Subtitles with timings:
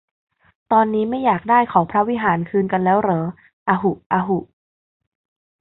[0.71, 3.21] ตอนนี้ไม่อยากได้เขาพระวิหารคืนกันแล้วเหรอ
[3.67, 4.39] อะหุ อะหุ